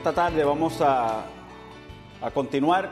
[0.00, 1.26] Esta tarde vamos a,
[2.22, 2.88] a continuar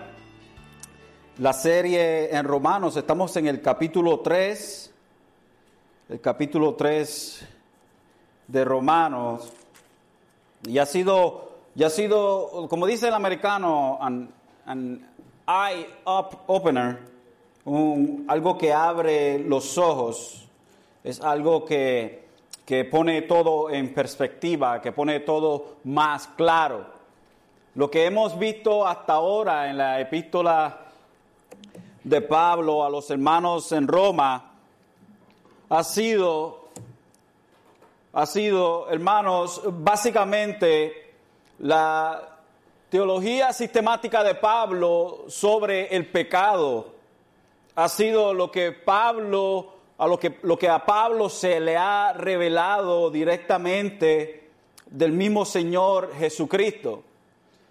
[1.38, 2.98] la serie en Romanos.
[2.98, 4.94] Estamos en el capítulo 3,
[6.10, 7.48] el capítulo 3
[8.48, 9.50] de Romanos.
[10.64, 14.28] Y ha sido, y ha sido como dice el americano, an,
[15.46, 16.98] eye up opener,
[18.28, 20.46] algo que abre los ojos.
[21.02, 22.28] Es algo que
[22.68, 26.97] que pone todo en perspectiva, que pone todo más claro.
[27.78, 30.80] Lo que hemos visto hasta ahora en la epístola
[32.02, 34.50] de Pablo a los hermanos en Roma
[35.68, 36.70] ha sido,
[38.14, 41.14] ha sido, hermanos, básicamente
[41.60, 42.40] la
[42.88, 46.94] teología sistemática de Pablo sobre el pecado.
[47.76, 52.12] Ha sido lo que Pablo a lo que, lo que a Pablo se le ha
[52.12, 54.50] revelado directamente
[54.86, 57.04] del mismo Señor Jesucristo.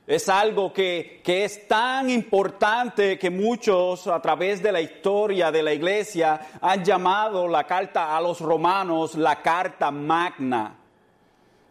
[0.08, 5.62] Es algo que, que, es tan importante que muchos a través de la historia de
[5.62, 10.78] la iglesia han llamado la carta a los romanos la carta magna.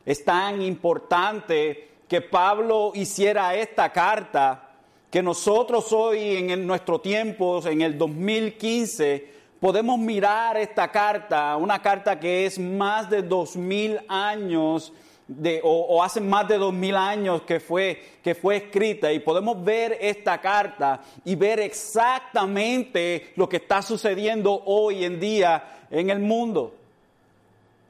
[0.05, 4.67] Es tan importante que Pablo hiciera esta carta
[5.11, 12.20] que nosotros hoy en nuestro tiempo, en el 2015, podemos mirar esta carta, una carta
[12.20, 14.92] que es más de dos mil años
[15.28, 19.62] de, o, hace más de dos mil años que fue, que fue escrita y podemos
[19.62, 26.20] ver esta carta y ver exactamente lo que está sucediendo hoy en día en el
[26.20, 26.74] mundo.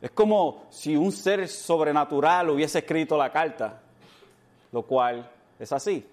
[0.01, 3.81] Es como si un ser sobrenatural hubiese escrito la carta,
[4.73, 5.29] lo cual
[5.59, 6.07] es así.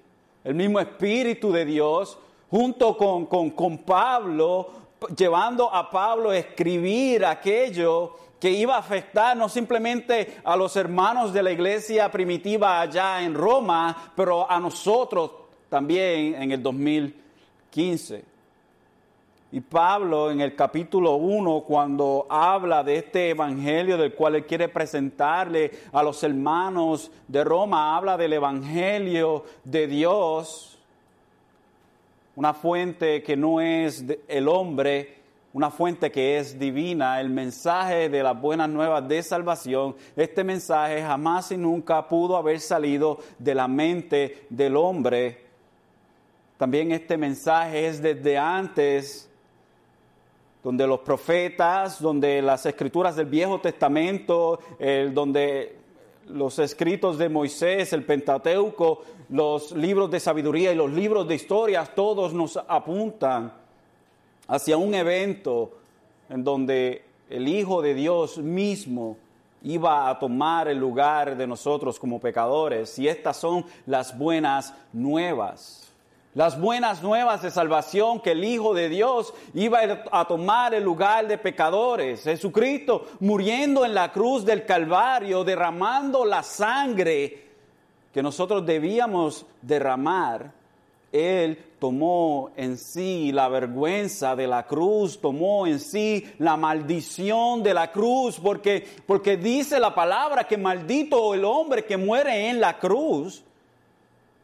[0.44, 2.18] El mismo Espíritu de Dios,
[2.50, 4.72] junto con, con, con Pablo,
[5.16, 11.32] llevando a Pablo a escribir aquello que iba a afectar no simplemente a los hermanos
[11.32, 15.32] de la iglesia primitiva allá en Roma, pero a nosotros
[15.70, 18.26] también en el 2015.
[19.54, 24.68] Y Pablo en el capítulo 1, cuando habla de este evangelio del cual él quiere
[24.68, 30.78] presentarle a los hermanos de Roma, habla del evangelio de Dios
[32.36, 35.23] una fuente que no es el hombre,
[35.54, 41.02] una fuente que es divina, el mensaje de las buenas nuevas de salvación, este mensaje
[41.02, 45.44] jamás y nunca pudo haber salido de la mente del hombre.
[46.58, 49.30] También este mensaje es desde antes,
[50.64, 54.60] donde los profetas, donde las escrituras del Viejo Testamento,
[55.12, 55.78] donde
[56.30, 61.94] los escritos de Moisés, el Pentateuco, los libros de sabiduría y los libros de historias,
[61.94, 63.63] todos nos apuntan
[64.48, 65.78] hacia un evento
[66.30, 69.18] en donde el Hijo de Dios mismo
[69.64, 73.00] iba a tomar el lugar de nosotros como pecadores.
[73.00, 75.80] Y estas son las buenas nuevas.
[76.36, 79.80] Las buenas nuevas de salvación que el Hijo de Dios iba
[80.12, 82.24] a tomar el lugar de pecadores.
[82.24, 87.50] Jesucristo muriendo en la cruz del Calvario, derramando la sangre
[88.12, 90.52] que nosotros debíamos derramar.
[91.14, 97.74] Él tomó en sí la vergüenza de la cruz, tomó en sí la maldición de
[97.74, 102.80] la cruz, porque, porque dice la palabra que maldito el hombre que muere en la
[102.80, 103.44] cruz.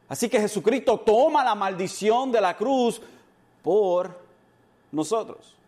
[0.07, 3.01] Así que Jesucristo toma la maldición de la cruz
[3.63, 4.19] por
[4.91, 5.58] nosotros.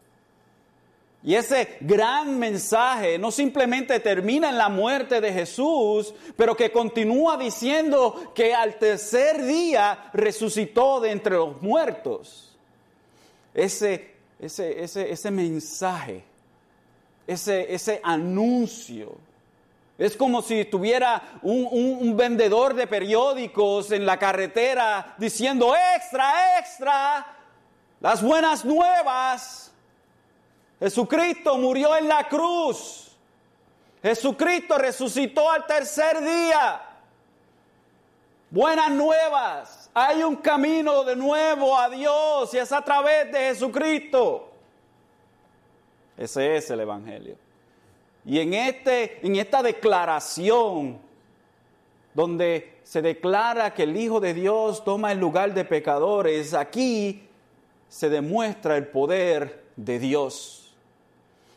[1.23, 7.37] Y ese gran mensaje no simplemente termina en la muerte de Jesús, pero que continúa
[7.37, 12.57] diciendo que al tercer día resucitó de entre los muertos.
[13.53, 16.23] Ese, ese, ese, ese mensaje,
[17.27, 19.15] ese, ese anuncio
[20.01, 27.27] es como si tuviera un, vendedor de periódicos en la carretera diciendo, extra, extra,
[27.99, 29.70] las buenas nuevas.
[30.81, 33.15] Jesucristo murió en la cruz.
[34.01, 36.81] Jesucristo resucitó al tercer día.
[38.49, 39.91] Buenas nuevas.
[39.93, 44.49] Hay un camino de nuevo a Dios y es a través de Jesucristo.
[46.17, 47.35] Ese es el Evangelio.
[48.25, 50.99] Y en, este, en esta declaración,
[52.15, 57.27] donde se declara que el Hijo de Dios toma el lugar de pecadores, aquí
[57.87, 60.60] se demuestra el poder de Dios.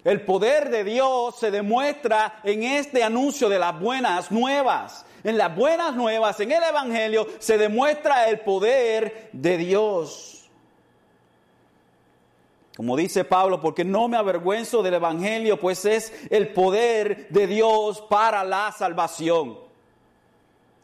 [0.05, 5.06] El poder de Dios se demuestra en este anuncio de las buenas nuevas.
[5.25, 10.51] En las buenas nuevas, en el Evangelio, se demuestra el poder de Dios.
[12.77, 18.03] Como dice Pablo, porque no me avergüenzo del Evangelio, pues es el poder de Dios
[18.03, 19.59] para la salvación.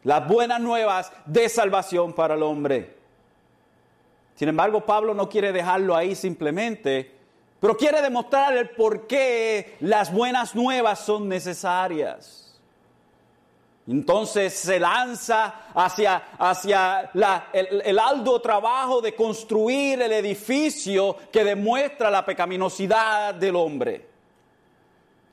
[0.03, 2.95] las buenas nuevas de salvación para el hombre.
[4.33, 7.20] Sin embargo, Pablo no quiere dejarlo ahí simplemente,
[7.61, 12.59] pero quiere demostrar el por qué las buenas nuevas son necesarias.
[13.87, 17.11] Entonces se lanza hacia, hacia
[17.53, 24.07] el, el arduo trabajo de construir el edificio que demuestra la pecaminosidad del hombre.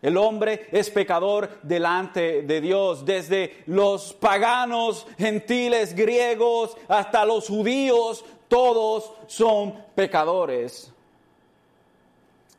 [0.02, 8.22] El hombre es pecador delante de Dios, desde los paganos, gentiles, griegos, hasta los judíos,
[8.48, 10.92] todos son pecadores.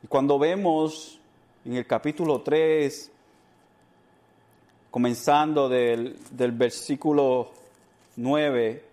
[0.02, 1.18] Y cuando vemos
[1.64, 3.10] en el capítulo 3,
[4.90, 7.50] comenzando del, del versículo
[8.16, 8.84] 9,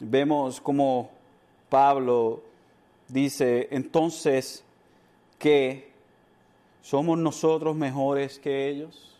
[0.00, 1.10] vemos como
[1.68, 2.42] Pablo
[3.08, 4.64] dice, entonces,
[5.38, 5.92] que
[6.82, 9.16] ¿Somos nosotros mejores que ellos?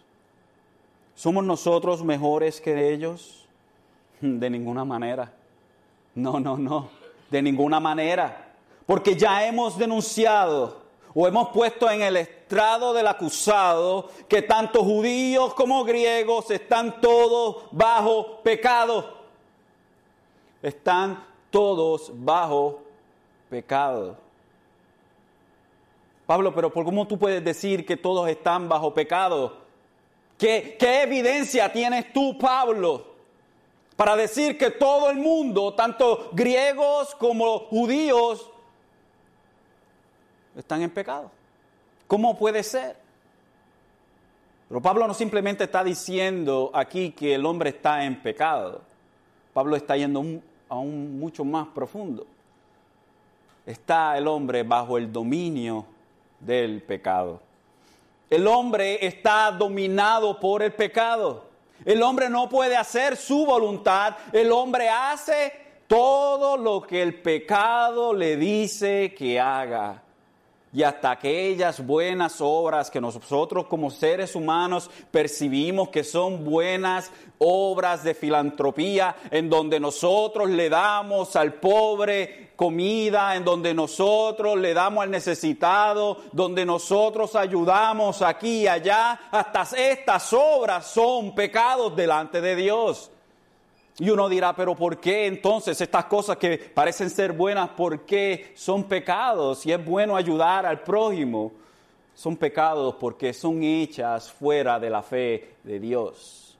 [1.14, 3.46] ¿Somos nosotros mejores que ellos?
[4.20, 5.32] De ninguna manera.
[6.16, 6.90] No, no, no.
[7.30, 8.52] De ninguna manera.
[8.84, 10.81] Porque ya hemos denunciado
[11.14, 17.64] o hemos puesto en el estrado del acusado que tanto judíos como griegos están todos
[17.70, 19.22] bajo pecado.
[20.62, 22.82] Están todos bajo
[23.50, 24.16] pecado.
[26.24, 29.58] Pablo, pero ¿por cómo tú puedes decir que todos están bajo pecado?
[30.38, 33.06] ¿Qué, ¿Qué, evidencia tienes tú, Pablo,
[33.96, 38.51] para decir que todo el mundo, tanto griegos como judíos,
[40.56, 41.30] están en pecado?
[42.06, 42.96] ¿Cómo puede ser?
[44.68, 48.80] Pero Pablo no simplemente está diciendo aquí que el hombre está en pecado.
[49.52, 50.24] Pablo está yendo
[50.68, 52.26] aún mucho más profundo.
[53.66, 55.84] Está el hombre bajo el dominio
[56.40, 57.40] del pecado.
[58.30, 61.44] El hombre está dominado por el pecado.
[61.84, 64.16] El hombre no puede hacer su voluntad.
[64.32, 65.52] El hombre hace
[65.86, 70.02] todo lo que el pecado le dice que haga
[70.72, 78.02] y hasta aquellas buenas obras que nosotros como seres humanos percibimos que son buenas obras
[78.02, 85.04] de filantropía, en donde nosotros le damos al pobre comida, en donde nosotros le damos
[85.04, 92.56] al necesitado, donde nosotros ayudamos aquí y allá, hasta estas obras son pecados delante de
[92.56, 93.11] Dios.
[93.98, 98.52] Y uno dirá, pero ¿por qué entonces estas cosas que parecen ser buenas, por qué
[98.54, 99.60] son pecados?
[99.60, 101.52] Si es bueno ayudar al prójimo,
[102.14, 106.56] son pecados porque son hechas fuera de la fe de Dios.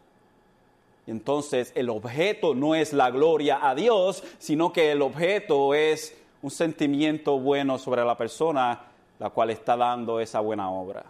[1.07, 6.51] Entonces el objeto no es la gloria a Dios, sino que el objeto es un
[6.51, 8.93] sentimiento bueno sobre la persona
[9.23, 11.05] la cual está dando esa buena obra.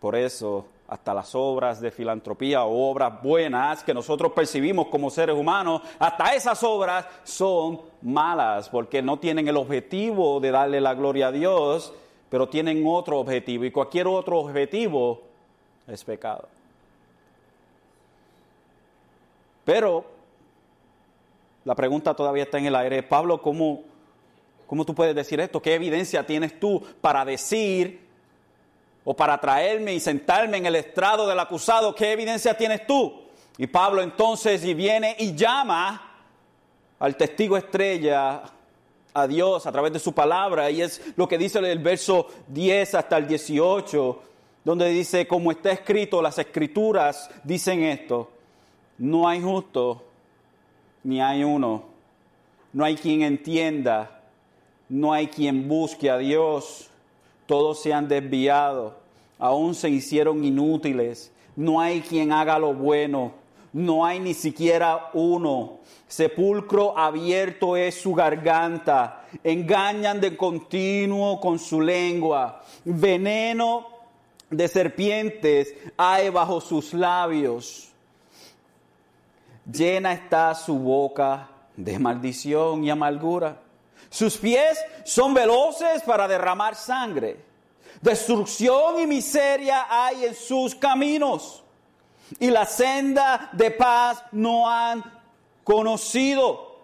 [0.00, 5.36] Por eso hasta las obras de filantropía o obras buenas que nosotros percibimos como seres
[5.36, 11.28] humanos, hasta esas obras son malas porque no tienen el objetivo de darle la gloria
[11.28, 11.92] a Dios,
[12.28, 15.22] pero tienen otro objetivo y cualquier otro objetivo
[15.88, 16.48] es pecado.
[19.64, 20.04] Pero
[21.64, 23.02] la pregunta todavía está en el aire.
[23.02, 23.82] Pablo, ¿cómo,
[24.68, 25.60] cómo tú puedes decir esto?
[25.60, 28.05] ¿Qué evidencia tienes tú para decir
[29.08, 33.22] o para traerme y sentarme en el estrado del acusado, ¿qué evidencia tienes tú?
[33.56, 36.12] Y Pablo entonces y viene y llama
[36.98, 38.42] al testigo estrella
[39.14, 42.96] a Dios a través de su palabra y es lo que dice el verso 10
[42.96, 44.22] hasta el 18,
[44.64, 48.28] donde dice, como está escrito, las escrituras dicen esto,
[48.98, 50.02] no hay justo
[51.04, 51.84] ni hay uno,
[52.72, 54.20] no hay quien entienda,
[54.88, 56.90] no hay quien busque a Dios
[57.46, 58.96] todos se han desviado,
[59.38, 63.32] aún se hicieron inútiles, no hay quien haga lo bueno,
[63.72, 65.78] no hay ni siquiera uno.
[66.08, 73.86] Sepulcro abierto es su garganta, engañan de continuo con su lengua, veneno
[74.50, 77.88] de serpientes hay bajo sus labios.
[79.70, 83.60] Llena está su boca de maldición y amargura.
[84.10, 87.36] Sus pies son veloces para derramar sangre.
[88.00, 91.62] Destrucción y miseria hay en sus caminos.
[92.38, 95.02] Y la senda de paz no han
[95.64, 96.76] conocido.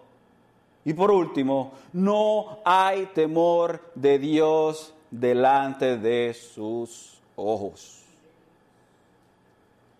[0.85, 8.01] Y por último, no hay temor de Dios delante de sus ojos.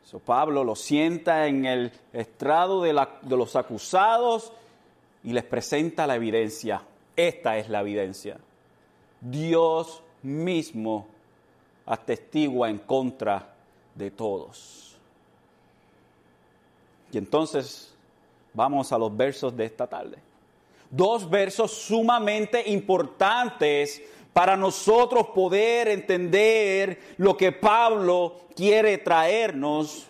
[0.05, 4.51] So, Pablo lo sienta en el estrado de, de los acusados
[5.23, 6.83] y les presenta la evidencia.
[7.15, 8.37] Esta es la evidencia.
[9.21, 11.07] Dios mismo
[11.85, 13.53] atestigua en contra
[13.95, 14.97] de todos.
[17.11, 17.93] Y entonces
[18.53, 20.17] vamos a los versos de esta tarde.
[20.89, 24.01] Dos versos sumamente importantes
[24.31, 30.07] para nosotros poder entender lo que Pablo quiere traernos.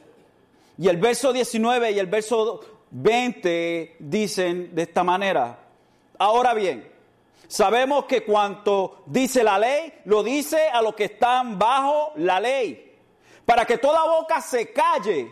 [0.77, 5.59] Y el verso 19 y el verso 20 dicen de esta manera.
[6.17, 6.92] Ahora bien,
[7.47, 12.95] sabemos que cuanto dice la ley, lo dice a los que están bajo la ley,
[13.45, 15.31] para que toda boca se calle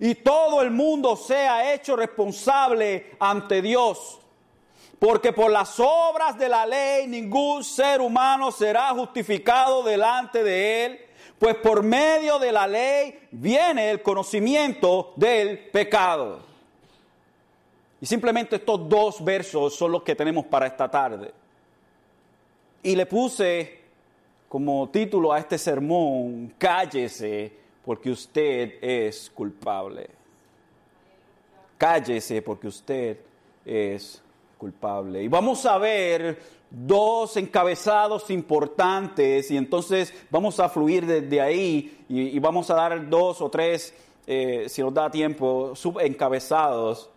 [0.00, 4.18] y todo el mundo sea hecho responsable ante Dios.
[4.98, 11.00] Porque por las obras de la ley ningún ser humano será justificado delante de él,
[11.38, 16.40] pues por medio de la ley viene el conocimiento del pecado.
[18.00, 21.32] Y simplemente estos dos versos son los que tenemos para esta tarde.
[22.82, 23.78] Y le puse
[24.48, 27.52] como título a este sermón, cállese
[27.84, 30.10] porque usted es culpable.
[31.78, 33.18] Cállese porque usted
[33.64, 34.20] es
[34.58, 35.22] culpable.
[35.22, 42.38] Y vamos a ver dos encabezados importantes y entonces vamos a fluir desde ahí y,
[42.40, 43.94] vamos a dar dos o tres,
[44.26, 47.10] eh, si nos da tiempo, subencabezados.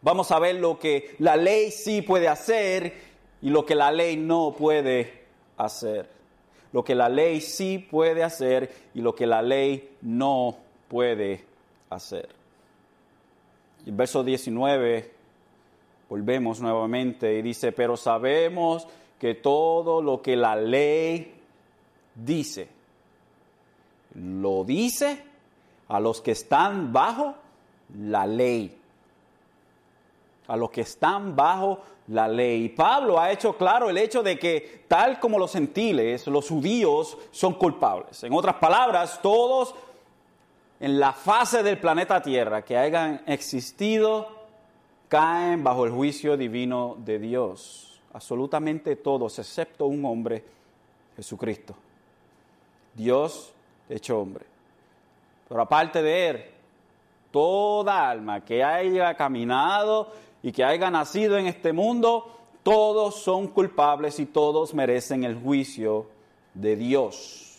[0.00, 3.07] Vamos a ver lo que la ley sí puede hacer
[3.42, 5.24] y lo que la ley no puede
[5.56, 6.08] hacer.
[6.72, 10.56] Lo que la ley sí puede hacer y lo que la ley no
[10.88, 11.44] puede
[11.88, 12.28] hacer.
[13.86, 15.18] El verso 19
[16.08, 18.86] Volvemos nuevamente y dice, pero sabemos
[19.18, 21.34] que todo lo que la ley
[22.14, 22.68] dice,
[24.14, 25.22] lo dice
[25.88, 27.34] a los que están bajo
[27.98, 28.77] la ley.
[30.48, 32.70] A los que están bajo la ley.
[32.70, 37.54] Pablo ha hecho claro el hecho de que tal como los gentiles, los judíos son
[37.54, 38.22] culpables.
[38.24, 39.74] En otras palabras, todos
[40.80, 44.28] en la fase del planeta Tierra que hayan existido
[45.08, 48.00] caen bajo el juicio divino de Dios.
[48.12, 50.44] Absolutamente todos, excepto un hombre,
[51.16, 51.74] Jesucristo.
[52.94, 53.52] Dios
[53.88, 54.44] hecho hombre.
[55.48, 56.44] Pero aparte de él,
[57.30, 64.18] toda alma que haya caminado y que haya nacido en este mundo, todos son culpables
[64.20, 66.06] y todos merecen el juicio
[66.54, 67.56] de Dios.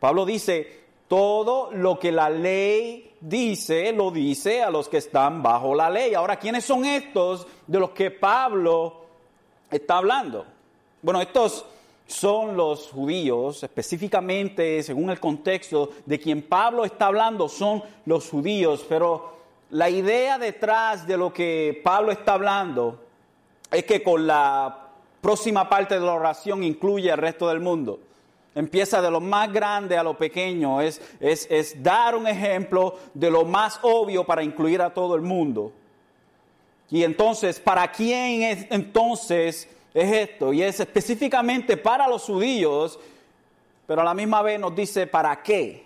[0.00, 5.74] Pablo dice, todo lo que la ley dice, lo dice a los que están bajo
[5.74, 6.14] la ley.
[6.14, 9.04] Ahora, ¿quiénes son estos de los que Pablo
[9.70, 10.46] está hablando?
[11.02, 11.64] Bueno, estos
[12.06, 18.84] son los judíos, específicamente según el contexto de quien Pablo está hablando, son los judíos,
[18.88, 19.33] pero
[19.74, 23.00] la idea detrás de lo que Pablo está hablando
[23.72, 24.86] es que con la
[25.20, 27.98] próxima parte de la oración incluye al resto del mundo.
[28.54, 30.80] Empieza de lo más grande a lo pequeño.
[30.80, 35.72] Es, es, dar un ejemplo de lo más obvio para incluir a todo el mundo.
[36.88, 40.52] Y entonces, ¿para quién es entonces es esto?
[40.52, 42.96] Y es específicamente para los judíos,
[43.88, 45.84] pero a la misma vez nos dice para qué.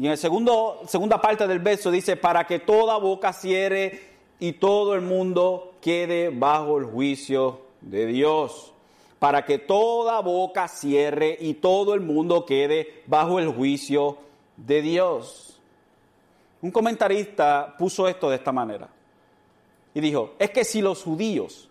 [0.00, 4.00] Y en la segunda parte del verso dice, para que toda boca cierre
[4.38, 8.72] y todo el mundo quede bajo el juicio de Dios
[9.20, 14.16] para que toda boca cierre y todo el mundo quede bajo el juicio
[14.56, 15.60] de Dios.
[16.62, 18.88] Un comentarista puso esto de esta manera
[19.92, 21.68] y dijo, es que si los judíos,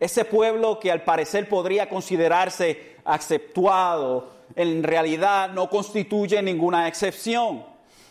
[0.00, 7.64] ese pueblo que al parecer podría considerarse aceptuado, en realidad no constituye ninguna excepción.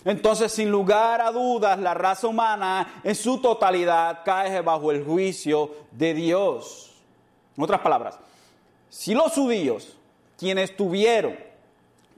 [0.04, 5.72] Entonces, sin lugar a dudas, la raza humana en su totalidad cae bajo el juicio
[5.92, 6.92] de Dios.
[7.58, 8.20] En otras palabras,
[8.90, 9.98] si los judíos,
[10.38, 11.36] quienes tuvieron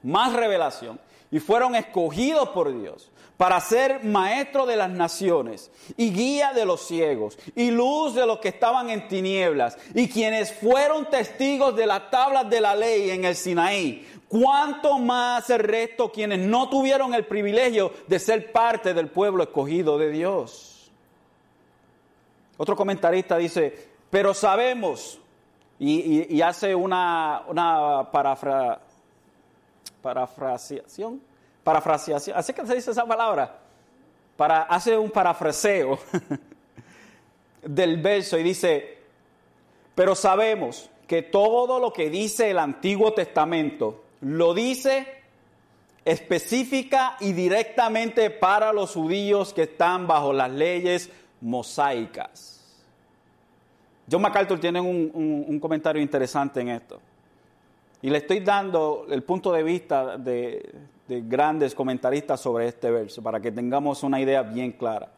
[0.04, 1.00] más revelación
[1.32, 6.88] y fueron escogidos por Dios para ser maestro de las naciones y guía de los
[6.88, 12.10] ciegos y luz de los que estaban en tinieblas y quienes fueron testigos de las
[12.10, 17.26] tablas de la ley en el Sinaí, ¿cuánto más el resto quienes no tuvieron el
[17.26, 20.92] privilegio de ser parte del pueblo escogido de Dios?
[22.58, 25.20] Otro comentarista dice, pero sabemos
[25.80, 28.10] y, hace una, una
[30.08, 31.22] parafraseación,
[31.66, 33.60] parafraseación, así que se dice esa palabra,
[34.38, 36.00] para, hace un parafraseo
[37.62, 39.00] del verso y dice,
[39.94, 45.08] pero sabemos que todo lo que dice el Antiguo Testamento lo dice
[46.06, 51.10] específica y directamente para los judíos que están bajo las leyes
[51.42, 52.78] mosaicas.
[54.10, 57.02] John MacArthur tiene un, comentario interesante en esto.
[58.08, 60.64] Y le estoy dando el punto de vista de,
[61.10, 65.12] de grandes comentaristas sobre este verso para que tengamos una idea bien clara.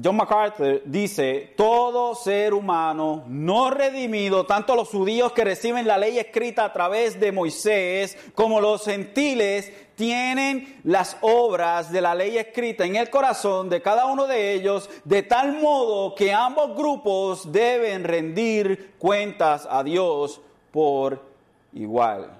[0.00, 6.16] John MacArthur dice, todo ser humano no redimido, tanto los judíos que reciben la ley
[6.16, 12.84] escrita a través de Moisés, como los gentiles, tienen las obras de la ley escrita
[12.84, 18.04] en el corazón de cada uno de ellos, de tal modo que ambos grupos deben
[18.04, 21.31] rendir cuentas a Dios por
[21.72, 22.30] igual.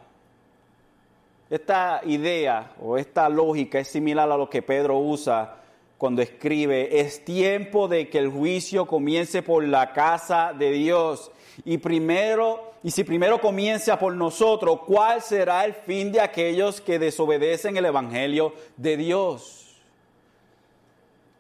[1.51, 5.59] Esta idea o esta lógica es similar a lo que Pedro usa
[5.99, 11.31] cuando escribe, es tiempo de que el juicio comience por la casa de Dios.
[11.65, 16.99] Y primero, y si primero comienza por nosotros, ¿cuál será el fin de aquellos que
[16.99, 19.72] desobedecen el evangelio de Dios?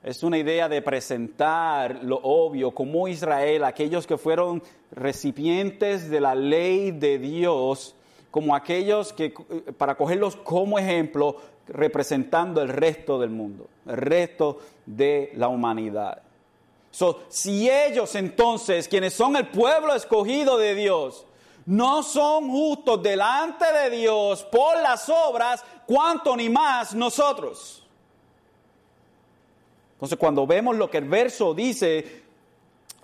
[0.02, 6.34] Es una idea de presentar lo obvio como Israel, aquellos que fueron recipientes de la
[6.34, 7.94] ley de Dios,
[8.32, 9.32] como aquellos que,
[9.78, 11.36] para cogerlos como ejemplo,
[11.68, 16.22] representando el resto del mundo, el resto de la humanidad.
[17.28, 21.26] si ellos entonces, quienes son el pueblo escogido de Dios,
[21.64, 27.81] no son justos delante de Dios por las obras, cuanto ni más nosotros.
[30.02, 32.22] Entonces cuando vemos lo que el verso dice,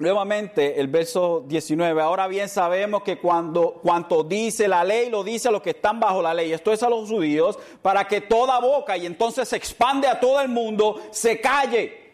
[0.01, 5.49] Nuevamente el verso 19, ahora bien sabemos que cuando cuanto dice la ley, lo dice
[5.49, 8.61] a los que están bajo la ley, esto es a los judíos, para que toda
[8.61, 12.13] boca y entonces se expande a todo el mundo, se calle.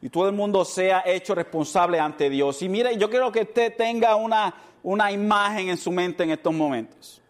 [0.00, 2.62] Y todo el mundo sea hecho responsable ante Dios.
[2.62, 6.54] Y mire, yo quiero que usted tenga una, una imagen en su mente en estos
[6.54, 7.20] momentos.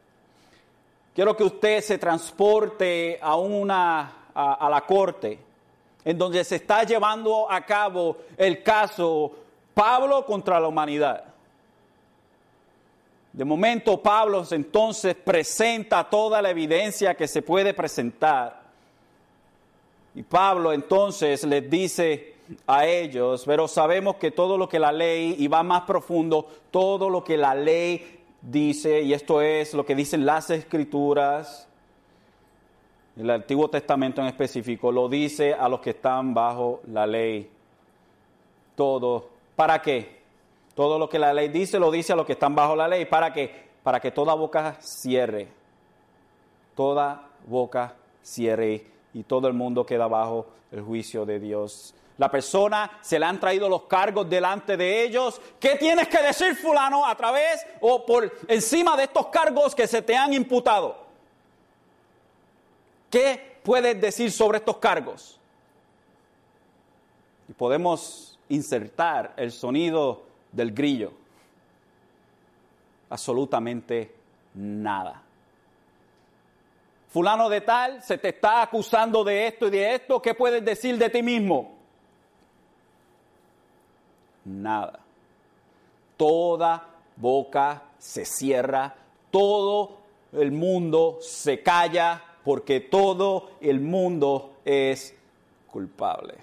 [1.14, 5.50] Quiero que usted se transporte a, una, a la corte
[6.04, 9.33] en donde se está llevando a cabo el caso
[9.75, 11.25] Pablo contra la humanidad.
[13.33, 18.61] De momento Pablo entonces presenta toda la evidencia que se puede presentar.
[20.14, 22.35] Y Pablo entonces les dice
[22.66, 27.09] a ellos, pero sabemos que todo lo que la ley, y va más profundo, todo
[27.09, 31.68] lo que la ley dice, y esto es lo que dicen las escrituras,
[33.16, 37.51] el Antiguo Testamento en específico lo dice a los que están bajo la ley.
[38.75, 39.29] Todo.
[39.57, 40.20] ¿Para qué?
[40.75, 43.05] Todo lo que la ley dice lo dice a los que están bajo la ley.
[43.05, 43.68] ¿Para qué?
[43.83, 45.49] Para que toda boca cierre.
[46.75, 51.94] Toda boca cierre y todo el mundo queda bajo el juicio de Dios.
[52.16, 55.40] La persona se le han traído los cargos delante de ellos.
[55.59, 60.03] ¿Qué tienes que decir fulano a través o por encima de estos cargos que se
[60.03, 61.10] te han imputado?
[63.11, 65.38] ¿Qué puedes decir sobre estos cargos?
[67.49, 71.12] Y podemos insertar el sonido del grillo.
[73.09, 74.14] Absolutamente
[74.55, 75.23] nada.
[77.09, 80.23] Fulano de tal se te está acusando de esto y de esto.
[80.23, 81.75] ¿Qué puedes decir de ti mismo?
[84.44, 85.01] Nada.
[86.16, 88.94] Toda boca se cierra,
[89.31, 89.99] todo
[90.33, 95.14] el mundo se calla porque todo el mundo es
[95.70, 96.35] culpable.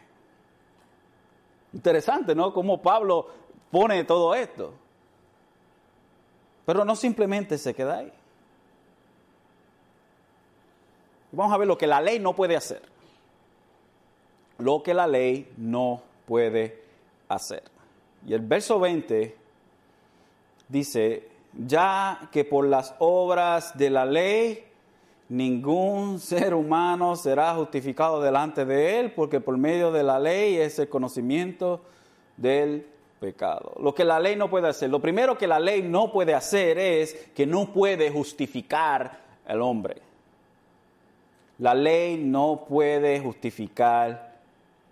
[1.74, 2.54] Interesante, ¿no?
[2.54, 3.28] Cómo Pablo
[3.72, 4.74] pone todo esto.
[6.66, 8.12] Pero no simplemente se queda ahí.
[11.32, 12.82] Vamos a ver lo que la ley no puede hacer.
[14.58, 16.84] Lo que la ley no puede
[17.30, 17.64] hacer.
[18.26, 19.38] Y el verso 20
[20.68, 24.67] dice, ya que por las obras de la ley
[25.30, 30.80] ningún ser humano será justificado delante de él, porque por medio de la ley es
[30.80, 31.82] el conocimiento
[32.38, 32.86] del
[33.20, 33.74] pecado.
[33.82, 36.78] Lo que la ley no puede hacer, lo primero que la ley no puede hacer
[36.78, 40.02] es que no puede justificar al hombre.
[41.60, 44.27] La ley no puede justificar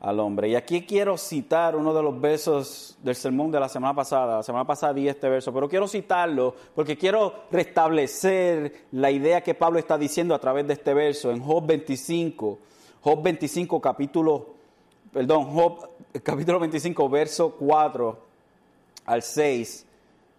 [0.05, 0.49] al hombre.
[0.49, 4.37] Y aquí quiero citar uno de los versos del sermón de la semana pasada.
[4.37, 9.55] La semana pasada di este verso, pero quiero citarlo porque quiero restablecer la idea que
[9.55, 12.59] Pablo está diciendo a través de este verso en Job 25.
[13.01, 14.45] Job 25 capítulo,
[15.11, 15.89] perdón, Job
[16.21, 18.19] capítulo 25 verso 4
[19.05, 19.87] al 6,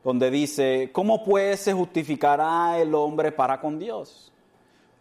[0.04, 4.32] donde dice, ¿cómo pues se justificará el hombre para con Dios?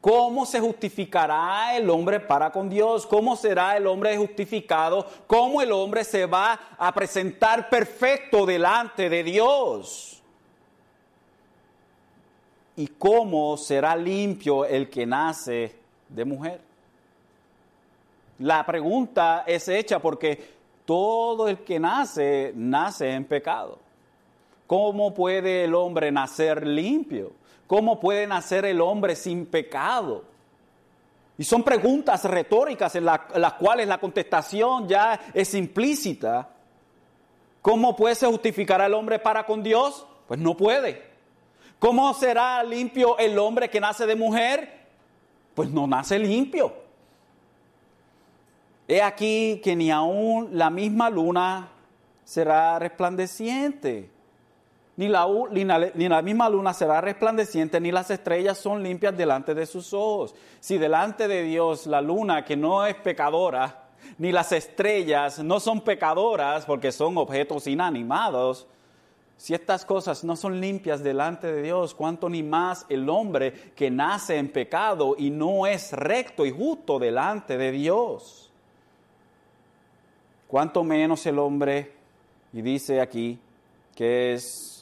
[0.06, 3.08] ¿Cómo se justificará el hombre para con Dios?
[3.08, 5.04] ¿Cómo será el hombre justificado?
[5.26, 10.22] ¿Cómo el hombre se va a presentar perfecto delante de Dios?
[12.76, 15.76] ¿Y cómo será limpio el que nace
[16.08, 16.62] de mujer?
[18.38, 20.54] La pregunta es hecha porque
[20.86, 23.80] todo el que nace, nace en pecado.
[24.68, 27.32] ¿Cómo puede el hombre nacer limpio?
[27.68, 30.26] ¿Cómo puede nacer el hombre sin pecado?
[31.38, 36.50] Y son preguntas retóricas en, las cuales la contestación ya es implícita.
[37.62, 40.06] ¿Cómo puede se justificar al hombre para con Dios?
[40.28, 41.04] Pues no puede.
[41.80, 44.86] ¿Cómo será limpio el hombre que nace de mujer?
[45.54, 46.74] Pues no nace limpio.
[48.88, 51.70] He aquí que ni aún la misma luna
[52.24, 54.15] será resplandeciente.
[54.98, 60.34] Ni la, misma luna será resplandeciente, ni las estrellas son limpias delante de sus ojos.
[60.62, 65.82] Si delante de Dios la luna, que no es pecadora, ni las estrellas no son
[65.82, 68.68] pecadoras porque son objetos inanimados,
[69.38, 73.92] si estas cosas no son limpias delante de Dios, cuánto ni más el hombre que
[73.92, 78.50] nace en pecado y no es recto y justo delante de Dios.
[80.48, 81.92] Cuánto menos el hombre,
[82.54, 83.38] y dice aquí
[83.94, 84.75] que es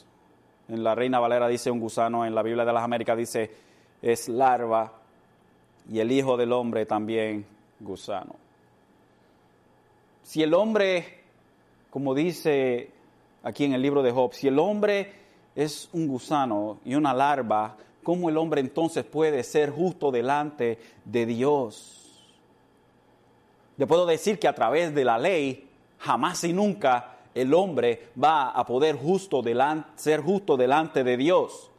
[0.68, 3.50] en la Reina Valera dice un gusano, en la Biblia de las Américas dice
[4.00, 4.92] es larva
[5.90, 7.46] y el Hijo del Hombre también
[7.80, 8.36] gusano.
[10.22, 11.20] Si el hombre,
[11.90, 12.90] como dice
[13.42, 15.12] aquí en el libro de Job, si el hombre
[15.54, 21.26] es un gusano y una larva, ¿cómo el hombre entonces puede ser justo delante de
[21.26, 22.22] Dios?
[23.76, 28.50] Yo puedo decir que a través de la ley, jamás y nunca el hombre va
[28.50, 29.42] a poder justo
[29.96, 31.70] ser justo delante de Dios.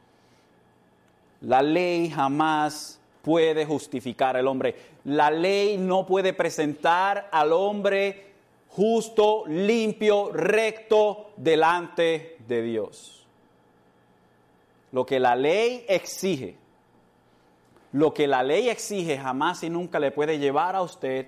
[1.41, 4.75] La ley jamás puede justificar al hombre.
[5.05, 8.25] La ley no puede presentar al hombre
[8.69, 13.25] justo, limpio, recto delante de Dios.
[14.91, 16.55] Lo que la ley exige,
[17.93, 21.27] lo que la ley exige jamás y nunca le puede llevar a usted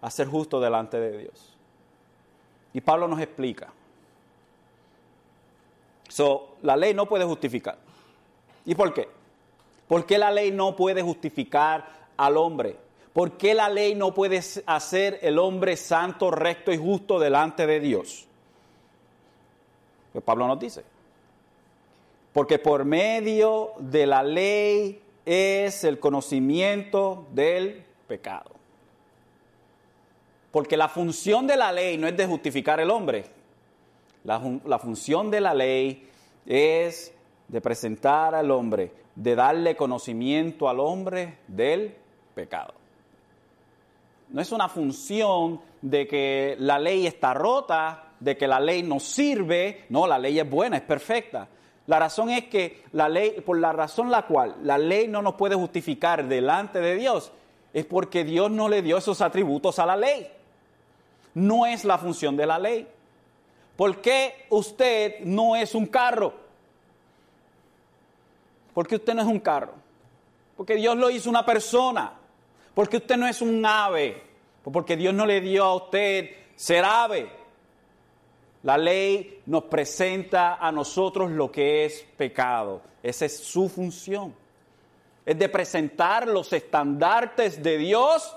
[0.00, 1.57] a ser justo delante de Dios.
[2.72, 3.72] Y Pablo nos explica.
[6.08, 7.78] So, la ley no puede justificar.
[8.64, 9.08] ¿Y por qué?
[9.86, 12.76] ¿Por qué la ley no puede justificar al hombre?
[13.12, 17.80] ¿Por qué la ley no puede hacer el hombre santo, recto y justo delante de
[17.80, 18.26] Dios?
[20.12, 20.84] Pues Pablo nos dice.
[22.32, 28.57] Porque por medio de la ley es el conocimiento del pecado.
[30.58, 33.24] Porque la función de la ley no es de justificar el hombre.
[34.24, 36.10] La, la, función de la ley
[36.44, 37.14] es
[37.46, 41.94] de presentar al hombre, de darle conocimiento al hombre del
[42.34, 42.74] pecado.
[44.30, 48.98] No es una función de que la ley está rota, de que la ley no
[48.98, 49.84] sirve.
[49.90, 51.46] No, la ley es buena, es perfecta.
[51.86, 55.34] La razón es que la ley, por la razón la cual la ley no nos
[55.34, 57.30] puede justificar delante de Dios,
[57.72, 60.32] es porque Dios no le dio esos atributos a la ley
[61.34, 62.88] no es la función de la ley.
[63.76, 66.34] ¿Por qué usted no es un carro?
[68.74, 69.74] Porque usted no es un carro.
[70.56, 72.12] Porque Dios lo hizo una persona.
[72.74, 74.22] Porque usted no es un ave.
[74.64, 77.30] Porque Dios no le dio a usted ser ave.
[78.64, 82.82] La ley nos presenta a nosotros lo que es pecado.
[83.02, 84.34] Esa es su función.
[85.24, 88.34] Es de presentar los estandartes de Dios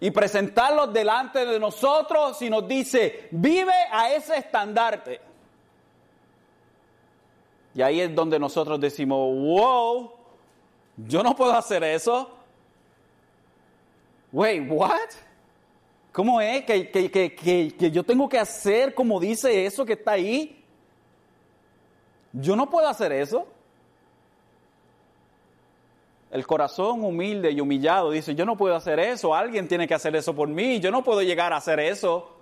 [0.00, 5.20] y presentarlos delante de nosotros y nos dice, vive a ese estandarte.
[7.74, 10.12] Y ahí es donde nosotros decimos, wow,
[10.96, 12.30] yo no puedo hacer eso.
[14.32, 15.10] Wait, what?
[16.12, 20.64] ¿Cómo es que, que, yo tengo que hacer como dice eso que está ahí?
[22.32, 23.46] Yo no puedo hacer eso.
[26.30, 30.14] El corazón humilde y humillado dice, yo no puedo hacer eso, alguien tiene que hacer
[30.14, 32.36] eso por mí, yo no puedo llegar a hacer eso.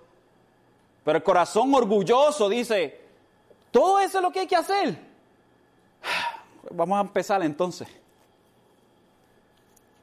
[1.03, 3.01] Pero el corazón orgulloso dice,
[3.71, 4.99] todo eso es lo que hay que hacer.
[6.71, 7.87] Vamos a empezar entonces.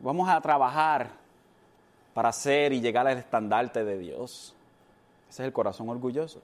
[0.00, 1.10] Vamos a trabajar
[2.12, 4.54] para hacer y llegar al estandarte de Dios.
[5.28, 6.42] Ese es el corazón orgulloso.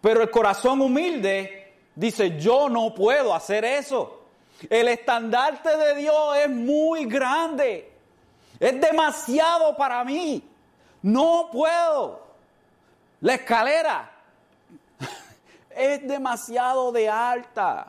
[0.00, 4.17] Pero el corazón humilde dice, yo no puedo hacer eso.
[4.68, 7.92] El estandarte de Dios es muy grande.
[8.58, 10.42] Es demasiado para mí.
[11.02, 12.26] No puedo.
[13.20, 14.10] La escalera
[15.70, 17.86] es demasiado de alta.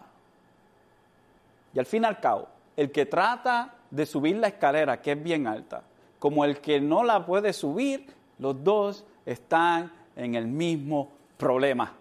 [1.73, 5.23] Y al fin y al cabo, el que trata de subir la escalera, que es
[5.23, 5.83] bien alta,
[6.19, 11.93] como el que no la puede subir, los dos están en el mismo problema.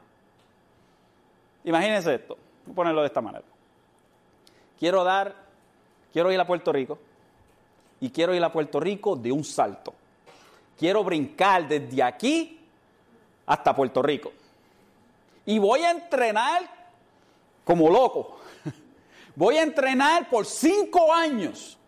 [1.65, 3.45] Imagínense esto, voy ponerlo de esta manera
[4.79, 5.35] quiero dar,
[6.13, 6.99] quiero ir a Puerto Rico
[8.01, 9.95] y quiero ir a Puerto Rico de un salto.
[10.79, 12.61] Quiero brincar desde aquí
[13.47, 14.33] hasta Puerto Rico.
[15.47, 16.63] Y voy a entrenar
[17.65, 18.39] como loco.
[19.35, 21.79] Voy a entrenar por cinco años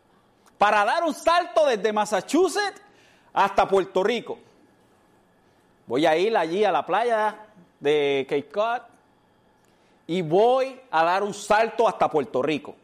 [0.58, 2.80] para dar un salto desde Massachusetts
[3.32, 4.38] hasta Puerto Rico.
[5.86, 7.46] Voy a ir allí a la playa
[7.80, 8.82] de Cape Cod
[10.06, 12.76] y voy a dar un salto hasta Puerto Rico.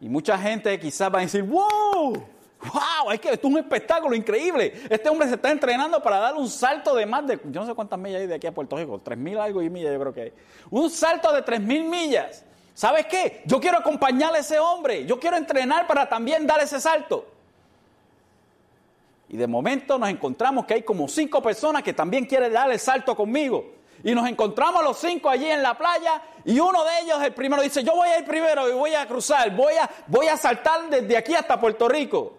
[0.00, 4.14] Y mucha gente quizás va a decir, wow, wow, es que esto es un espectáculo
[4.14, 4.82] increíble.
[4.88, 7.74] Este hombre se está entrenando para dar un salto de más de, yo no sé
[7.74, 10.14] cuántas millas hay de aquí a Puerto Rico, tres mil algo y millas yo creo
[10.14, 10.32] que hay.
[10.70, 12.44] Un salto de tres mil millas.
[12.72, 13.42] ¿Sabes qué?
[13.44, 17.26] Yo quiero acompañar a ese hombre, yo quiero entrenar para también dar ese salto.
[19.28, 22.78] Y de momento nos encontramos que hay como cinco personas que también quieren dar el
[22.78, 23.79] salto conmigo.
[24.02, 27.62] Y nos encontramos los cinco allí en la playa y uno de ellos, el primero,
[27.62, 30.88] dice, yo voy a ir primero y voy a cruzar, voy a, voy a saltar
[30.88, 32.38] desde aquí hasta Puerto Rico.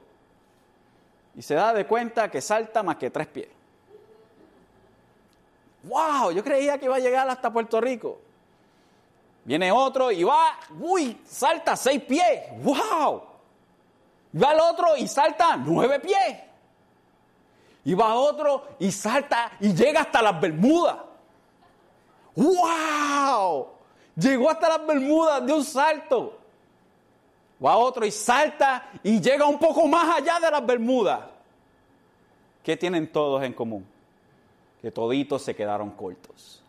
[1.35, 3.47] Y se da de cuenta que salta más que tres pies.
[5.83, 6.31] ¡Wow!
[6.31, 8.19] Yo creía que iba a llegar hasta Puerto Rico.
[9.43, 12.49] Viene otro y va, uy, salta seis pies.
[12.57, 13.23] ¡Wow!
[14.41, 16.37] Va el otro y salta nueve pies.
[17.85, 21.10] Y va otro y salta y llega hasta las Bermudas.
[22.35, 23.67] ¡Wow!
[24.15, 26.37] Llegó hasta las Bermudas de un salto.
[27.63, 31.21] Va otro y salta y llega un poco más allá de las Bermudas.
[32.63, 33.85] ¿Qué tienen todos en común?
[34.81, 36.61] Que toditos se quedaron cortos.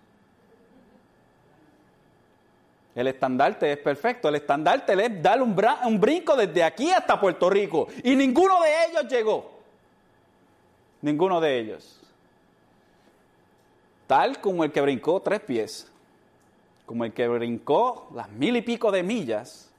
[2.94, 4.28] El estandarte es perfecto.
[4.28, 7.88] El estandarte es dar un, un brinco desde aquí hasta Puerto Rico.
[8.04, 9.50] Y ninguno de ellos llegó.
[11.00, 12.01] Ninguno de ellos.
[14.12, 15.90] Tal como el que brincó tres pies,
[16.84, 19.70] como el que brincó las mil y pico de millas,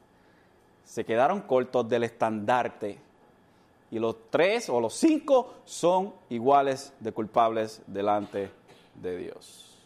[0.83, 2.97] se quedaron cortos del estandarte.
[3.91, 8.49] Y los tres o los cinco son iguales de culpables delante
[8.95, 9.77] de Dios.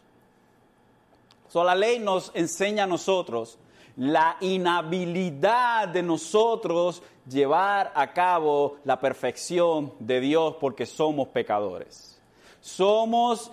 [1.49, 3.59] So, la ley nos enseña a nosotros
[3.97, 12.17] la inhabilidad de nosotros llevar a cabo la perfección de Dios porque somos pecadores.
[12.61, 13.51] Somos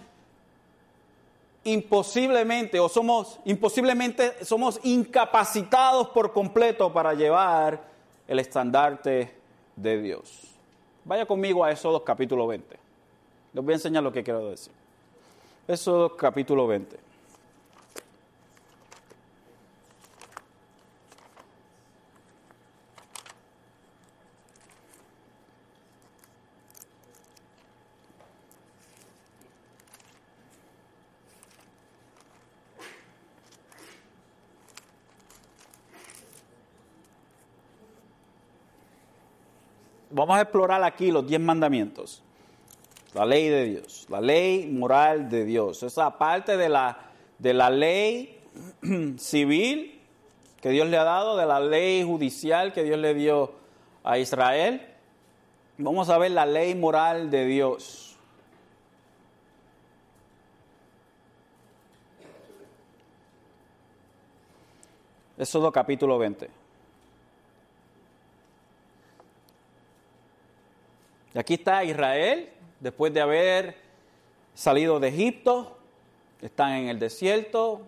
[1.65, 7.83] imposiblemente o somos imposiblemente somos incapacitados por completo para llevar
[8.29, 9.35] el estandarte
[9.77, 10.43] de Dios.
[11.05, 12.77] Vaya conmigo a Éxodo capítulo 20.
[13.53, 14.73] Les voy a enseñar lo que quiero decir.
[15.69, 17.04] Éxodo capítulo 20.
[40.15, 42.23] Vamos a explorar aquí los diez mandamientos.
[43.15, 45.83] La ley de Dios, la ley moral de Dios.
[45.83, 46.99] Esa parte de la,
[47.39, 48.41] de la ley
[49.19, 50.01] civil
[50.61, 53.53] que Dios le ha dado, de la ley judicial que Dios le dio
[54.03, 54.81] a Israel.
[55.79, 58.17] Vamos a ver la ley moral de Dios.
[65.37, 66.64] Éxodo capítulo 20.
[71.35, 73.77] Y aquí está Israel, después de haber
[74.55, 75.77] salido de Egipto,
[76.41, 77.81] están en el desierto,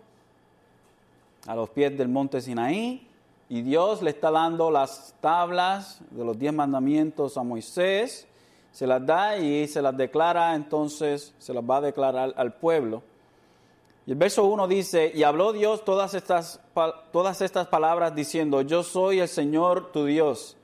[1.45, 3.07] a los pies del monte Sinaí,
[3.47, 8.27] y Dios le está dando las tablas de los diez mandamientos a Moisés,
[8.73, 13.01] se las da y se las declara, entonces se las va a declarar al pueblo.
[14.05, 16.59] Y el verso 1 dice, y habló Dios todas estas,
[17.13, 20.56] todas estas palabras diciendo, yo soy el Señor tu Dios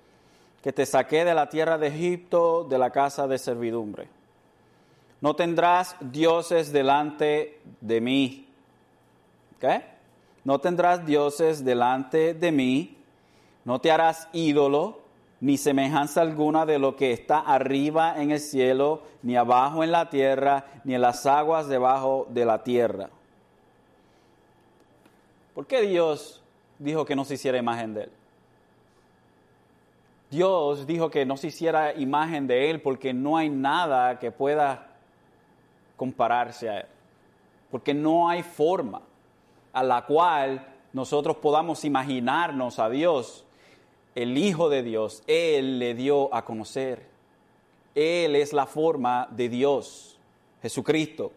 [0.63, 4.07] que te saqué de la tierra de Egipto, de la casa de servidumbre.
[5.19, 8.47] No tendrás dioses delante de mí.
[9.59, 9.83] ¿Qué?
[10.45, 12.97] No tendrás dioses delante de mí.
[13.65, 15.01] No te harás ídolo,
[15.41, 20.09] ni semejanza alguna de lo que está arriba en el cielo, ni abajo en la
[20.09, 23.09] tierra, ni en las aguas debajo de la tierra.
[25.53, 26.41] ¿Por qué Dios
[26.79, 28.11] dijo que no se hiciera imagen de él?
[30.33, 34.95] Dios dijo que no se hiciera imagen de Él porque no hay nada que pueda
[35.95, 36.87] compararse a Él.
[37.69, 39.03] Porque no hay forma
[39.73, 43.45] a la cual nosotros podamos imaginarnos a Dios.
[44.15, 47.05] El Hijo de Dios, Él le dio a conocer.
[47.93, 50.17] Él es la forma de Dios,
[50.63, 51.31] Jesucristo.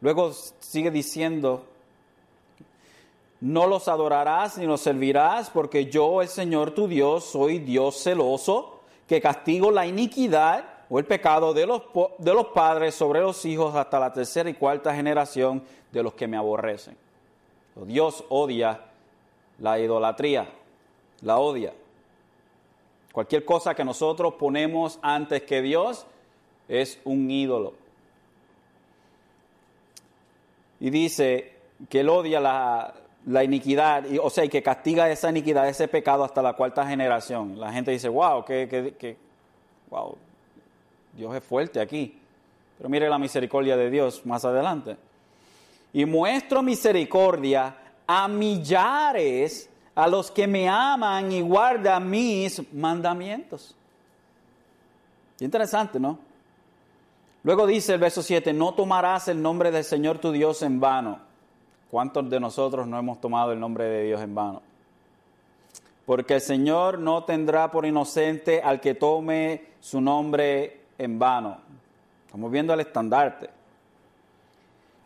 [0.00, 1.66] Luego sigue diciendo
[3.42, 8.78] no los adorarás ni los servirás, porque yo, el Señor tu Dios, soy Dios celoso,
[9.08, 11.82] que castigo la iniquidad o el pecado de los,
[12.18, 16.28] de los padres sobre los hijos hasta la tercera y cuarta generación de los que
[16.28, 16.96] me aborrecen.
[17.74, 18.80] Dios odia
[19.58, 20.48] la idolatría,
[21.22, 21.72] la odia.
[23.10, 26.06] Cualquier cosa que nosotros ponemos antes que Dios
[26.68, 27.74] es un ídolo.
[30.78, 31.56] Y dice
[31.88, 32.94] que él odia la,
[33.26, 36.86] la iniquidad, y, o sea, y que castiga esa iniquidad, ese pecado hasta la cuarta
[36.86, 37.58] generación.
[37.58, 39.16] La gente dice, wow, que, que,
[39.90, 40.16] wow,
[41.16, 42.18] Dios es fuerte aquí.
[42.78, 44.96] Pero mire la misericordia de Dios más adelante.
[45.92, 53.76] Y muestro misericordia a millares a los que me aman y guardan mis mandamientos.
[55.38, 56.18] Interesante, ¿no?
[57.44, 61.31] Luego dice el verso 7, no tomarás el nombre del Señor tu Dios en vano.
[61.92, 64.62] ¿Cuántos de nosotros no hemos tomado el nombre de Dios en vano?
[66.06, 71.58] Porque el Señor no tendrá por inocente al que tome su nombre en vano.
[72.24, 73.50] Estamos viendo el estandarte.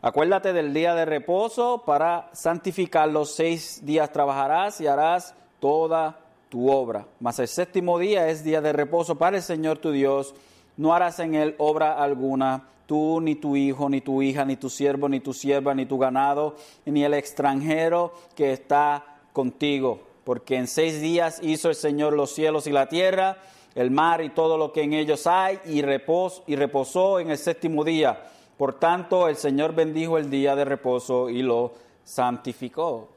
[0.01, 3.25] Acuérdate del día de reposo para santificarlo.
[3.25, 7.05] Seis días trabajarás y harás toda tu obra.
[7.18, 10.37] Mas el séptimo día es día de reposo para el Señor tu Dios.
[10.77, 14.70] No harás en él obra alguna, tú, ni tu hijo, ni tu hija, ni tu
[14.70, 20.01] siervo, ni tu sierva, ni tu ganado, ni el extranjero que está contigo.
[20.25, 23.38] Porque en seis días hizo el Señor los cielos y la tierra,
[23.75, 27.85] el mar y todo lo que en ellos hay, y, y reposó en el séptimo
[27.85, 28.18] día.
[28.57, 31.72] Por tanto, el Señor bendijo el día de reposo y lo
[32.05, 33.09] santificó.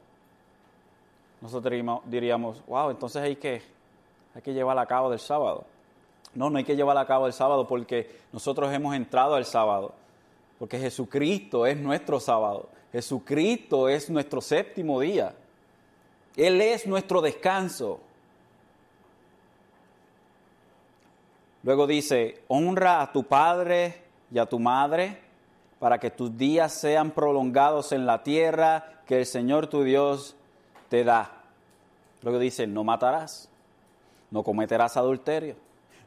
[1.40, 1.72] Nosotros
[2.04, 3.62] diríamos, wow, entonces hay que,
[4.34, 5.64] hay llevar a cabo del sábado.
[6.34, 9.94] No, no hay que llevar a cabo el sábado porque nosotros hemos entrado al sábado.
[10.58, 12.68] Porque Jesucristo es nuestro sábado.
[12.92, 15.34] Jesucristo es nuestro séptimo día.
[16.36, 18.00] Él es nuestro descanso.
[21.62, 25.20] Luego dice, honra a tu padre y a tu madre
[25.78, 30.36] para que tus días sean prolongados en la tierra que el Señor tu Dios
[30.88, 31.42] te da.
[32.22, 33.48] Luego dice, no matarás,
[34.30, 35.56] no cometerás adulterio,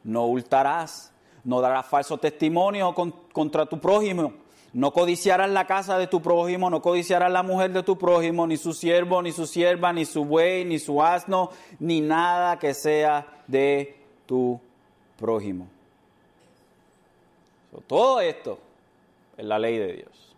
[0.04, 1.12] no hurtarás,
[1.42, 2.94] no darás falso testimonio
[3.32, 4.32] contra tu prójimo,
[4.72, 8.56] no codiciarás la casa de tu prójimo, no codiciarás la mujer de tu prójimo, ni
[8.56, 13.26] su siervo, ni su sierva, ni su buey, ni su asno, ni nada que sea
[13.46, 14.60] de tu
[15.16, 15.68] prójimo.
[17.86, 18.58] todo esto
[19.36, 20.36] en la ley de Dios.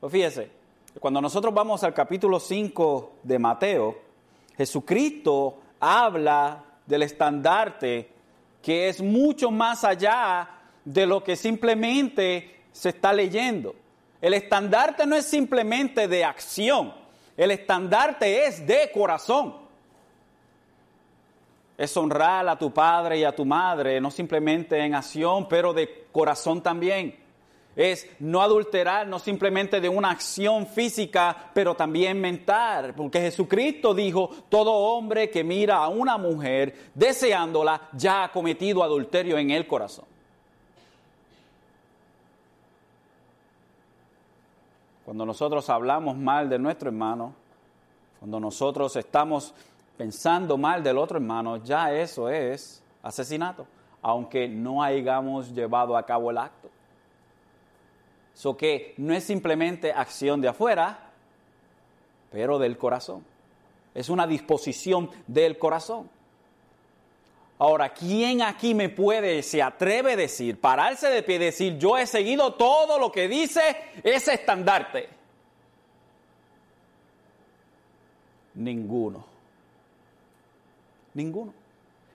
[0.00, 0.50] Pues fíjese,
[1.00, 3.98] cuando nosotros vamos al capítulo 5 de Mateo,
[4.56, 8.17] Jesucristo habla del estandarte
[8.62, 10.48] que es mucho más allá
[10.84, 13.74] de lo que simplemente se está leyendo.
[14.20, 16.92] El estandarte no es simplemente de acción,
[17.36, 19.68] el estandarte es de corazón.
[21.76, 26.06] Es honrar a tu padre y a tu madre, no simplemente en acción, pero de
[26.10, 27.27] corazón también
[27.78, 34.30] es no adulterar, no simplemente de una acción física, pero también mental, porque Jesucristo dijo,
[34.48, 40.06] todo hombre que mira a una mujer deseándola ya ha cometido adulterio en el corazón.
[45.04, 47.32] Cuando nosotros hablamos mal de nuestro hermano,
[48.18, 49.54] cuando nosotros estamos
[49.96, 53.68] pensando mal del otro hermano, ya eso es asesinato,
[54.02, 56.68] aunque no hayamos llevado a cabo el acto.
[58.38, 61.10] So que no es simplemente acción de afuera,
[62.30, 63.24] pero del corazón.
[63.96, 66.08] Es una disposición del corazón.
[67.58, 71.98] Ahora, ¿quién aquí me puede, se atreve a decir, pararse de pie y decir, yo
[71.98, 75.08] he seguido todo lo que dice ese estandarte?
[78.54, 79.26] Ninguno.
[81.12, 81.52] Ninguno.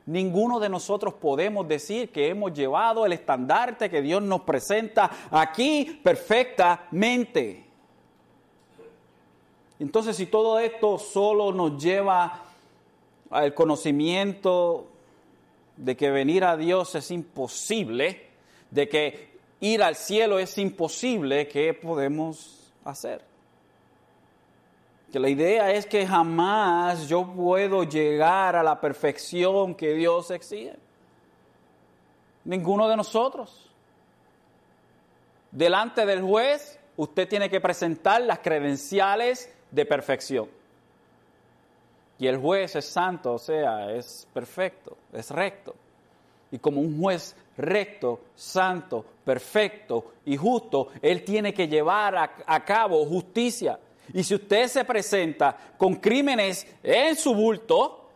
[0.05, 5.99] Ninguno de nosotros podemos decir que hemos llevado el estandarte que Dios nos presenta aquí
[6.03, 7.63] perfectamente.
[9.79, 12.43] Entonces, si todo esto solo nos lleva
[13.29, 14.87] al conocimiento
[15.77, 18.27] de que venir a Dios es imposible,
[18.71, 19.29] de que
[19.61, 23.32] ir al cielo es imposible, ¿qué podemos hacer?
[25.13, 30.75] Que la idea es que jamás yo puedo llegar a la perfección que Dios exige.
[32.45, 33.69] Ninguno de nosotros.
[35.51, 40.49] Delante del juez, usted tiene que presentar las credenciales de perfección.
[42.17, 45.75] Y el juez es santo, o sea, es perfecto, es recto.
[46.49, 52.65] Y como un juez recto, santo, perfecto y justo, él tiene que llevar a, a
[52.65, 53.77] cabo justicia.
[54.13, 58.09] Y si usted se presenta con crímenes en su bulto,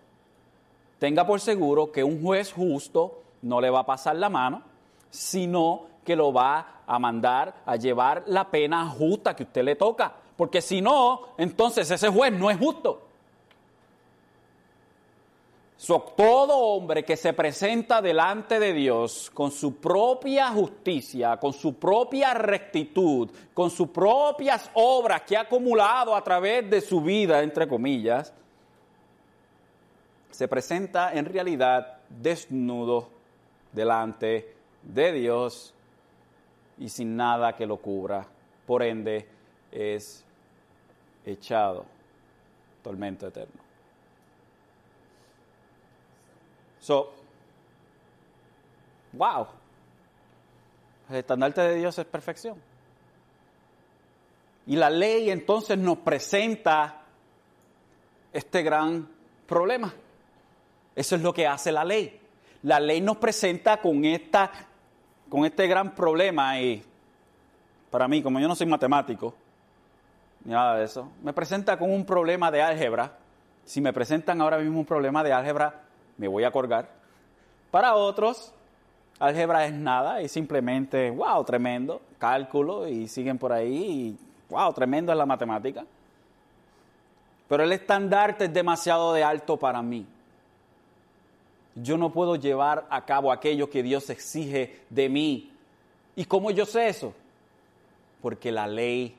[0.99, 4.63] tenga por seguro que un juez justo no le va a pasar la mano,
[5.09, 10.13] sino que lo va a mandar a llevar la pena justa que usted le toca,
[10.35, 13.06] porque si no, entonces ese juez no es justo.
[16.15, 22.33] Todo hombre que se presenta delante de Dios con su propia justicia, con su propia
[22.33, 28.33] rectitud, con sus propias obras que ha acumulado a través de su vida, entre comillas,
[30.31, 33.09] se presenta en realidad desnudo
[33.71, 35.73] delante de Dios
[36.79, 38.25] y sin nada que lo cubra.
[38.65, 39.27] Por ende,
[39.71, 40.23] es
[41.25, 41.85] echado
[42.83, 43.66] tormento eterno.
[46.87, 47.11] So,
[49.11, 49.45] wow.
[51.09, 52.55] El estandarte de Dios es perfección.
[54.67, 57.01] Y la ley entonces nos presenta
[58.31, 59.05] este gran
[59.45, 59.93] problema.
[60.95, 62.21] Eso es lo que hace la ley.
[62.63, 64.49] La ley nos presenta con, esta,
[65.27, 66.81] con este gran problema y
[67.91, 69.33] para mí, como yo no soy matemático,
[70.45, 73.17] ni nada de eso, me presenta con un problema de álgebra.
[73.65, 75.86] Si me presentan ahora mismo un problema de álgebra,
[76.17, 76.89] me voy a colgar.
[77.71, 78.53] Para otros,
[79.19, 84.17] álgebra es nada, es simplemente, wow, tremendo, cálculo y siguen por ahí y,
[84.49, 85.85] wow, tremendo es la matemática.
[87.47, 90.05] Pero el estandarte es demasiado de alto para mí
[91.81, 95.51] yo no puedo llevar a cabo aquello que Dios exige de mí.
[96.15, 97.13] ¿Y cómo yo sé eso?
[98.21, 99.15] Porque la ley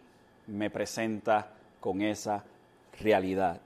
[0.47, 2.45] me presenta con esa
[3.01, 3.61] realidad.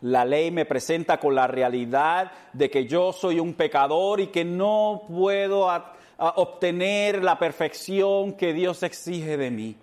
[0.00, 4.44] La ley me presenta con la realidad de que yo soy un pecador y que
[4.44, 5.68] no puedo
[6.18, 9.76] obtener la perfección que Dios exige de mí.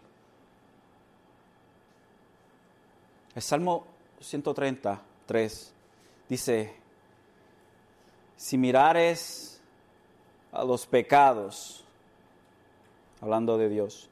[3.34, 3.86] El Salmo
[4.20, 5.74] 133
[6.28, 6.76] dice,
[8.36, 9.62] si mirares
[10.52, 11.86] a los pecados,
[13.22, 14.10] hablando de Dios,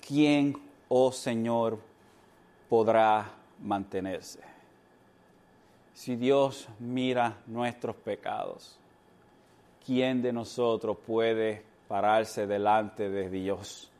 [0.00, 0.56] ¿quién,
[0.88, 1.78] oh Señor,
[2.68, 3.32] podrá
[3.62, 4.53] mantenerse?
[5.94, 8.76] Si Dios mira nuestros pecados,
[9.86, 13.90] ¿quién de nosotros puede pararse delante de Dios?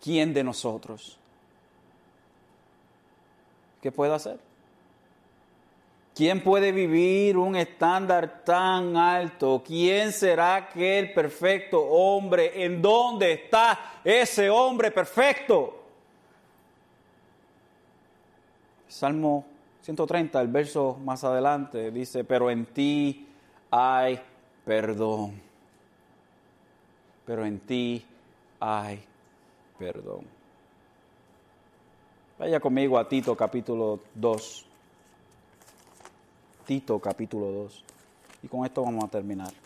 [0.00, 1.18] ¿Quién de nosotros?
[3.82, 4.38] ¿Qué puede hacer?
[6.14, 9.64] ¿Quién puede vivir un estándar tan alto?
[9.66, 12.64] ¿Quién será aquel perfecto hombre?
[12.64, 15.83] ¿En dónde está ese hombre perfecto?
[18.94, 19.44] Salmo
[19.82, 23.26] 130, el verso más adelante, dice, pero en ti
[23.68, 24.20] hay
[24.64, 25.32] perdón.
[27.26, 28.06] Pero en ti
[28.60, 29.02] hay
[29.76, 30.24] perdón.
[32.38, 34.66] Vaya conmigo a Tito capítulo 2.
[36.64, 37.84] Tito capítulo 2.
[38.44, 39.63] Y con esto vamos a terminar.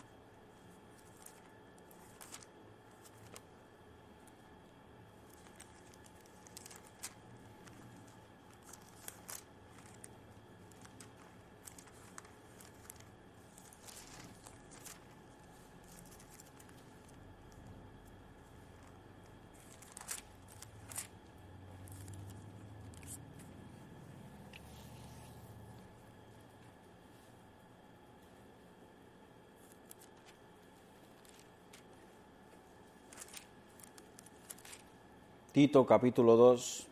[35.51, 36.85] Tito capítulo 2.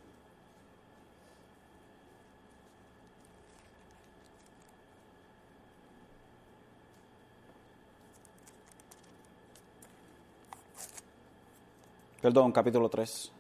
[12.20, 13.32] Perdón, capítulo 3.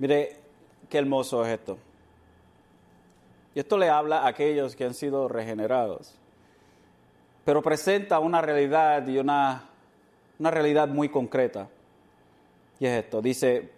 [0.00, 0.36] Mire
[0.90, 1.78] qué hermoso es esto.
[3.54, 6.21] Y esto le habla a aquellos que han sido regenerados
[7.44, 9.64] pero presenta una realidad y una,
[10.38, 11.68] una realidad muy concreta.
[12.78, 13.70] Y es esto, dice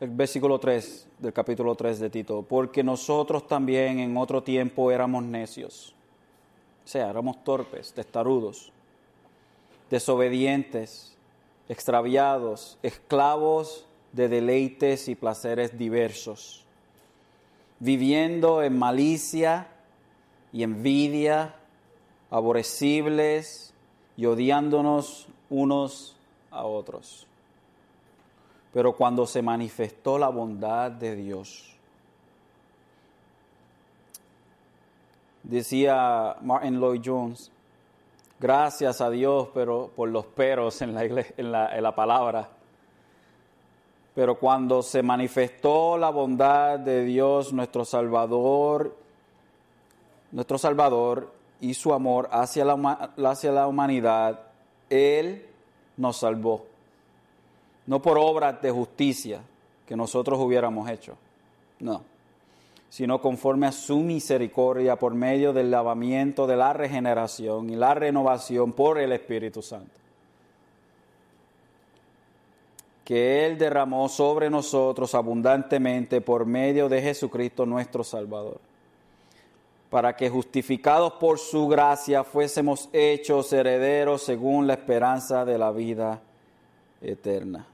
[0.00, 5.24] el versículo 3 del capítulo 3 de Tito, porque nosotros también en otro tiempo éramos
[5.24, 5.94] necios,
[6.84, 8.72] o sea, éramos torpes, testarudos,
[9.90, 11.16] desobedientes,
[11.68, 16.64] extraviados, esclavos de deleites y placeres diversos,
[17.80, 19.68] viviendo en malicia
[20.52, 21.57] y envidia
[22.30, 23.72] aborrecibles
[24.16, 26.16] y odiándonos unos
[26.50, 27.26] a otros.
[28.72, 31.74] Pero cuando se manifestó la bondad de Dios,
[35.42, 37.50] decía Martin Lloyd Jones,
[38.38, 42.48] gracias a Dios pero por los peros en la, en la, en la palabra.
[44.14, 48.96] Pero cuando se manifestó la bondad de Dios, nuestro Salvador,
[50.32, 52.74] nuestro Salvador, y su amor hacia la,
[53.24, 54.40] hacia la humanidad,
[54.88, 55.46] Él
[55.96, 56.66] nos salvó.
[57.86, 59.40] No por obras de justicia
[59.86, 61.16] que nosotros hubiéramos hecho,
[61.80, 62.02] no,
[62.90, 68.72] sino conforme a su misericordia por medio del lavamiento de la regeneración y la renovación
[68.72, 69.98] por el Espíritu Santo
[73.08, 78.60] que Él derramó sobre nosotros abundantemente por medio de Jesucristo nuestro Salvador,
[79.90, 86.20] para que justificados por su gracia fuésemos hechos herederos según la esperanza de la vida
[87.00, 87.66] eterna.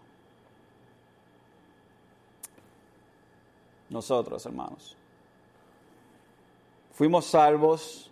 [3.90, 4.96] Nosotros, hermanos,
[6.92, 8.10] fuimos salvos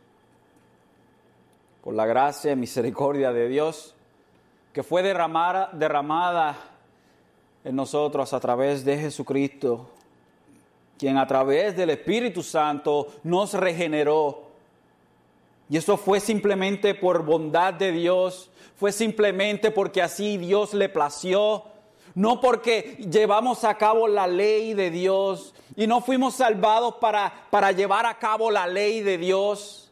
[1.82, 3.94] por la gracia y misericordia de Dios,
[4.72, 6.56] que fue derramada, derramada
[7.64, 9.90] en nosotros a través de Jesucristo,
[11.02, 14.44] quien a través del Espíritu Santo nos regeneró.
[15.68, 21.64] Y eso fue simplemente por bondad de Dios, fue simplemente porque así Dios le plació,
[22.14, 27.72] no porque llevamos a cabo la ley de Dios y no fuimos salvados para, para
[27.72, 29.90] llevar a cabo la ley de Dios,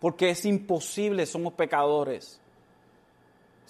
[0.00, 2.40] porque es imposible, somos pecadores.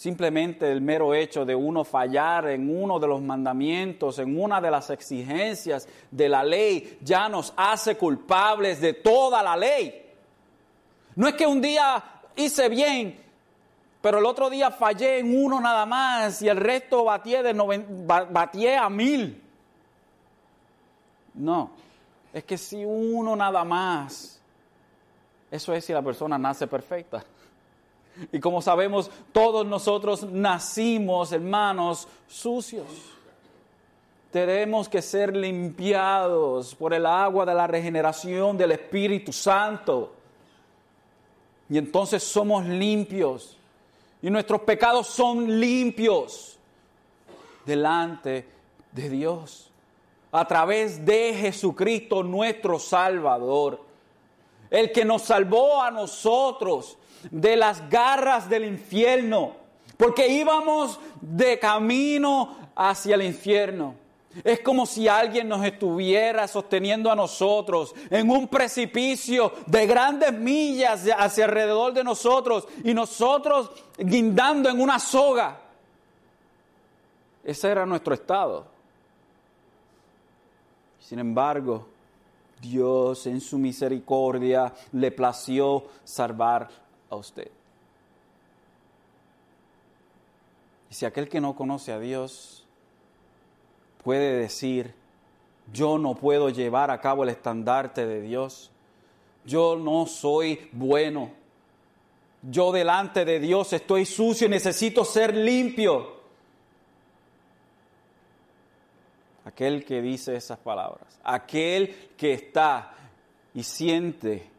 [0.03, 4.69] Simplemente el mero hecho de uno fallar en uno de los mandamientos, en una de
[4.69, 10.11] las exigencias de la ley, ya nos hace culpables de toda la ley.
[11.15, 12.03] No es que un día
[12.35, 13.17] hice bien,
[14.01, 18.91] pero el otro día fallé en uno nada más y el resto batié, de a
[18.91, 19.41] mil.
[21.35, 21.71] No,
[22.33, 24.41] es que si uno nada más,
[25.49, 27.25] eso es si la persona nace perfecta.
[28.31, 32.87] Y como sabemos, todos nosotros nacimos, hermanos, sucios.
[34.31, 40.13] Tenemos que ser limpiados por el agua de la regeneración del Espíritu Santo.
[41.69, 43.57] Y entonces somos limpios.
[44.23, 46.59] Y nuestros pecados son limpios
[47.67, 48.47] delante
[48.93, 49.71] de Dios.
[50.31, 53.81] A través de Jesucristo nuestro Salvador.
[54.71, 56.97] El que nos salvó a nosotros
[57.31, 59.55] de las garras del infierno,
[59.97, 63.95] porque íbamos de camino hacia el infierno.
[64.45, 71.07] Es como si alguien nos estuviera sosteniendo a nosotros en un precipicio de grandes millas
[71.19, 75.61] hacia alrededor de nosotros y nosotros guindando en una soga.
[77.45, 78.67] Ese era nuestro estado.
[80.99, 81.89] Sin embargo,
[82.59, 86.69] Dios en su misericordia le plació salvar
[87.13, 87.51] a usted.
[90.91, 92.65] Y si aquel que no conoce a Dios
[94.03, 94.95] puede decir,
[95.73, 98.71] yo no puedo llevar a cabo el estandarte de Dios,
[99.45, 101.31] yo no soy bueno,
[102.43, 106.21] yo delante de Dios estoy sucio y necesito ser limpio.
[109.45, 112.95] Aquel que dice esas palabras, aquel que está
[113.55, 114.52] y siente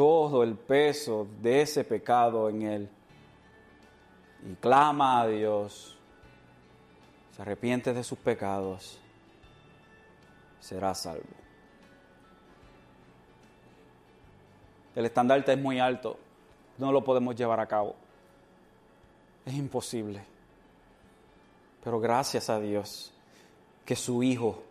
[0.00, 2.88] todo el peso de ese pecado en él
[4.50, 5.94] y clama a Dios,
[7.36, 8.98] se arrepiente de sus pecados,
[10.58, 11.28] será salvo.
[14.96, 16.16] El estandarte es muy alto,
[16.78, 17.94] no lo podemos llevar a cabo.
[19.44, 20.22] Es imposible.
[21.84, 23.12] Pero gracias a Dios
[23.84, 24.62] que su Hijo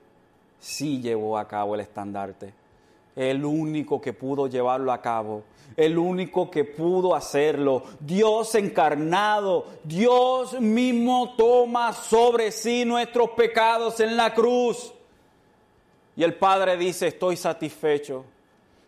[0.59, 2.51] sí llevó a cabo el estandarte
[3.19, 5.43] el único que pudo llevarlo a cabo,
[5.75, 7.83] el único que pudo hacerlo.
[7.99, 14.93] Dios encarnado, Dios mismo toma sobre sí nuestros pecados en la cruz.
[16.15, 18.23] Y el Padre dice, estoy satisfecho.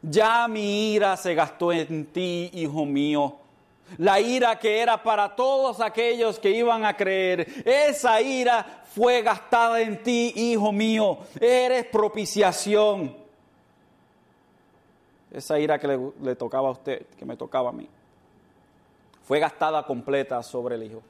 [0.02, 3.36] Ya mi ira se gastó en ti, hijo mío.
[3.98, 9.82] La ira que era para todos aquellos que iban a creer, esa ira fue gastada
[9.82, 11.18] en ti, hijo mío.
[11.38, 13.21] Eres propiciación
[15.32, 17.88] esa ira que le, tocaba a usted, que me tocaba a mí,
[19.24, 21.02] fue gastada completa sobre el Hijo.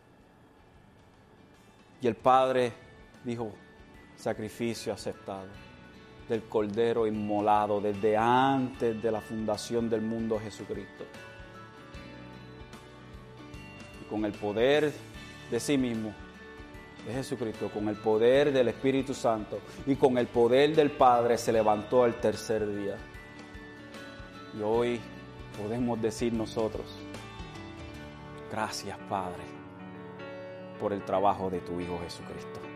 [2.02, 2.72] Y el Padre
[3.24, 3.52] dijo,
[4.16, 5.48] sacrificio aceptado
[6.30, 11.04] del Cordero inmolado desde antes de la fundación del mundo Jesucristo.
[14.02, 14.94] Y con el poder
[15.50, 16.14] de sí mismo,
[17.06, 21.52] de Jesucristo, con el poder del Espíritu Santo y con el poder del Padre se
[21.52, 22.96] levantó al tercer día.
[24.58, 25.00] Y hoy
[25.58, 26.86] podemos decir nosotros,
[28.52, 29.44] gracias Padre
[30.80, 32.71] por el trabajo de tu Hijo Jesucristo.